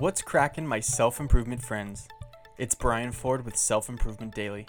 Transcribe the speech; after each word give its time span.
What's 0.00 0.22
cracking, 0.22 0.66
my 0.66 0.80
self 0.80 1.20
improvement 1.20 1.62
friends? 1.62 2.08
It's 2.56 2.74
Brian 2.74 3.12
Ford 3.12 3.44
with 3.44 3.54
Self 3.54 3.90
Improvement 3.90 4.34
Daily. 4.34 4.64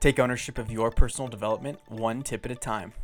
Take 0.00 0.18
ownership 0.18 0.56
of 0.56 0.72
your 0.72 0.90
personal 0.90 1.28
development 1.28 1.78
one 1.88 2.22
tip 2.22 2.46
at 2.46 2.52
a 2.52 2.54
time. 2.54 2.94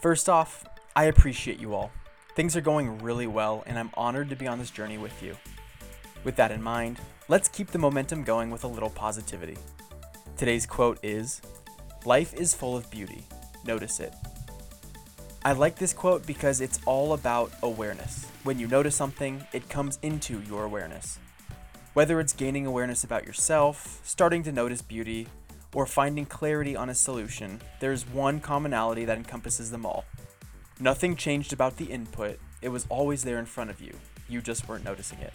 First 0.00 0.28
off, 0.28 0.64
I 0.96 1.04
appreciate 1.04 1.60
you 1.60 1.72
all. 1.72 1.92
Things 2.34 2.56
are 2.56 2.60
going 2.60 2.98
really 2.98 3.28
well, 3.28 3.62
and 3.64 3.78
I'm 3.78 3.92
honored 3.94 4.28
to 4.30 4.34
be 4.34 4.48
on 4.48 4.58
this 4.58 4.72
journey 4.72 4.98
with 4.98 5.22
you. 5.22 5.36
With 6.24 6.34
that 6.34 6.50
in 6.50 6.60
mind, 6.60 6.98
let's 7.28 7.48
keep 7.48 7.68
the 7.68 7.78
momentum 7.78 8.24
going 8.24 8.50
with 8.50 8.64
a 8.64 8.68
little 8.68 8.90
positivity. 8.90 9.58
Today's 10.36 10.66
quote 10.66 10.98
is 11.00 11.42
Life 12.04 12.34
is 12.34 12.54
full 12.54 12.76
of 12.76 12.90
beauty. 12.90 13.22
Notice 13.64 14.00
it. 14.00 14.14
I 15.44 15.50
like 15.54 15.74
this 15.74 15.92
quote 15.92 16.24
because 16.24 16.60
it's 16.60 16.78
all 16.86 17.14
about 17.14 17.50
awareness. 17.64 18.26
When 18.44 18.60
you 18.60 18.68
notice 18.68 18.94
something, 18.94 19.44
it 19.52 19.68
comes 19.68 19.98
into 20.00 20.40
your 20.42 20.62
awareness. 20.62 21.18
Whether 21.94 22.20
it's 22.20 22.32
gaining 22.32 22.64
awareness 22.64 23.02
about 23.02 23.26
yourself, 23.26 24.00
starting 24.04 24.44
to 24.44 24.52
notice 24.52 24.82
beauty, 24.82 25.26
or 25.74 25.84
finding 25.84 26.26
clarity 26.26 26.76
on 26.76 26.90
a 26.90 26.94
solution, 26.94 27.60
there's 27.80 28.06
one 28.06 28.38
commonality 28.38 29.04
that 29.04 29.18
encompasses 29.18 29.72
them 29.72 29.84
all. 29.84 30.04
Nothing 30.78 31.16
changed 31.16 31.52
about 31.52 31.76
the 31.76 31.86
input, 31.86 32.38
it 32.60 32.68
was 32.68 32.86
always 32.88 33.24
there 33.24 33.40
in 33.40 33.46
front 33.46 33.70
of 33.70 33.80
you. 33.80 33.96
You 34.28 34.42
just 34.42 34.68
weren't 34.68 34.84
noticing 34.84 35.18
it. 35.18 35.34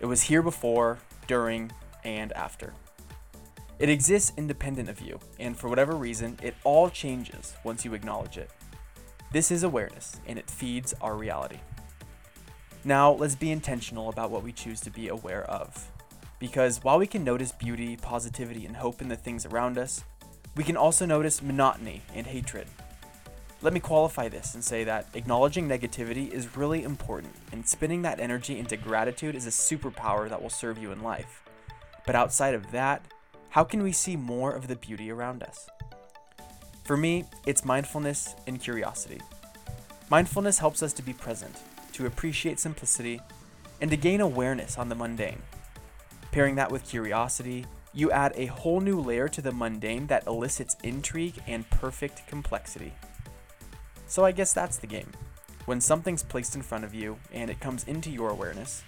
It 0.00 0.06
was 0.06 0.22
here 0.22 0.40
before, 0.40 0.98
during, 1.26 1.72
and 2.04 2.32
after. 2.32 2.72
It 3.78 3.90
exists 3.90 4.32
independent 4.38 4.88
of 4.88 5.02
you, 5.02 5.20
and 5.38 5.58
for 5.58 5.68
whatever 5.68 5.94
reason, 5.94 6.38
it 6.42 6.54
all 6.64 6.88
changes 6.88 7.54
once 7.64 7.84
you 7.84 7.92
acknowledge 7.92 8.38
it. 8.38 8.50
This 9.32 9.52
is 9.52 9.62
awareness, 9.62 10.20
and 10.26 10.40
it 10.40 10.50
feeds 10.50 10.92
our 11.00 11.14
reality. 11.14 11.60
Now, 12.82 13.12
let's 13.12 13.36
be 13.36 13.52
intentional 13.52 14.08
about 14.08 14.32
what 14.32 14.42
we 14.42 14.50
choose 14.50 14.80
to 14.80 14.90
be 14.90 15.06
aware 15.06 15.44
of. 15.44 15.88
Because 16.40 16.82
while 16.82 16.98
we 16.98 17.06
can 17.06 17.22
notice 17.22 17.52
beauty, 17.52 17.96
positivity, 17.96 18.66
and 18.66 18.74
hope 18.74 19.00
in 19.00 19.06
the 19.06 19.14
things 19.14 19.46
around 19.46 19.78
us, 19.78 20.02
we 20.56 20.64
can 20.64 20.76
also 20.76 21.06
notice 21.06 21.42
monotony 21.42 22.02
and 22.12 22.26
hatred. 22.26 22.66
Let 23.62 23.72
me 23.72 23.78
qualify 23.78 24.28
this 24.28 24.54
and 24.54 24.64
say 24.64 24.82
that 24.82 25.06
acknowledging 25.14 25.68
negativity 25.68 26.28
is 26.28 26.56
really 26.56 26.82
important, 26.82 27.34
and 27.52 27.68
spinning 27.68 28.02
that 28.02 28.18
energy 28.18 28.58
into 28.58 28.76
gratitude 28.76 29.36
is 29.36 29.46
a 29.46 29.50
superpower 29.50 30.28
that 30.28 30.42
will 30.42 30.50
serve 30.50 30.76
you 30.76 30.90
in 30.90 31.04
life. 31.04 31.44
But 32.04 32.16
outside 32.16 32.54
of 32.54 32.72
that, 32.72 33.04
how 33.50 33.62
can 33.62 33.84
we 33.84 33.92
see 33.92 34.16
more 34.16 34.50
of 34.50 34.66
the 34.66 34.76
beauty 34.76 35.08
around 35.12 35.44
us? 35.44 35.68
For 36.90 36.96
me, 36.96 37.24
it's 37.46 37.64
mindfulness 37.64 38.34
and 38.48 38.60
curiosity. 38.60 39.20
Mindfulness 40.10 40.58
helps 40.58 40.82
us 40.82 40.92
to 40.94 41.04
be 41.04 41.12
present, 41.12 41.56
to 41.92 42.06
appreciate 42.06 42.58
simplicity, 42.58 43.20
and 43.80 43.92
to 43.92 43.96
gain 43.96 44.20
awareness 44.20 44.76
on 44.76 44.88
the 44.88 44.96
mundane. 44.96 45.40
Pairing 46.32 46.56
that 46.56 46.72
with 46.72 46.84
curiosity, 46.84 47.64
you 47.94 48.10
add 48.10 48.32
a 48.34 48.46
whole 48.46 48.80
new 48.80 48.98
layer 49.00 49.28
to 49.28 49.40
the 49.40 49.52
mundane 49.52 50.08
that 50.08 50.26
elicits 50.26 50.76
intrigue 50.82 51.40
and 51.46 51.70
perfect 51.70 52.26
complexity. 52.26 52.92
So 54.08 54.24
I 54.24 54.32
guess 54.32 54.52
that's 54.52 54.78
the 54.78 54.88
game. 54.88 55.12
When 55.66 55.80
something's 55.80 56.24
placed 56.24 56.56
in 56.56 56.62
front 56.62 56.82
of 56.82 56.92
you 56.92 57.18
and 57.32 57.50
it 57.50 57.60
comes 57.60 57.84
into 57.84 58.10
your 58.10 58.30
awareness, 58.30 58.82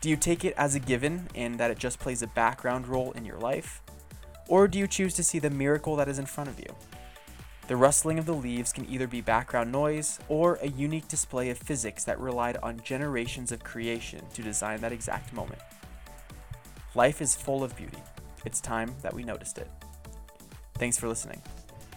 do 0.00 0.08
you 0.08 0.16
take 0.16 0.46
it 0.46 0.54
as 0.56 0.74
a 0.76 0.80
given 0.80 1.28
and 1.34 1.60
that 1.60 1.70
it 1.70 1.78
just 1.78 1.98
plays 1.98 2.22
a 2.22 2.26
background 2.26 2.88
role 2.88 3.12
in 3.12 3.26
your 3.26 3.38
life? 3.38 3.82
Or 4.48 4.66
do 4.66 4.78
you 4.78 4.86
choose 4.86 5.12
to 5.12 5.22
see 5.22 5.38
the 5.38 5.50
miracle 5.50 5.94
that 5.96 6.08
is 6.08 6.18
in 6.18 6.24
front 6.24 6.48
of 6.48 6.58
you? 6.58 6.74
The 7.66 7.76
rustling 7.76 8.18
of 8.18 8.26
the 8.26 8.34
leaves 8.34 8.74
can 8.74 8.86
either 8.90 9.06
be 9.06 9.22
background 9.22 9.72
noise 9.72 10.18
or 10.28 10.56
a 10.56 10.68
unique 10.68 11.08
display 11.08 11.48
of 11.48 11.56
physics 11.56 12.04
that 12.04 12.20
relied 12.20 12.58
on 12.58 12.80
generations 12.84 13.52
of 13.52 13.64
creation 13.64 14.20
to 14.34 14.42
design 14.42 14.82
that 14.82 14.92
exact 14.92 15.32
moment. 15.32 15.62
Life 16.94 17.22
is 17.22 17.34
full 17.34 17.64
of 17.64 17.74
beauty. 17.74 17.98
It's 18.44 18.60
time 18.60 18.94
that 19.00 19.14
we 19.14 19.24
noticed 19.24 19.56
it. 19.56 19.70
Thanks 20.74 20.98
for 20.98 21.08
listening, 21.08 21.40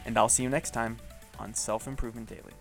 and 0.05 0.17
I'll 0.17 0.29
see 0.29 0.43
you 0.43 0.49
next 0.49 0.71
time 0.71 0.97
on 1.37 1.53
Self 1.53 1.85
Improvement 1.85 2.29
Daily. 2.29 2.53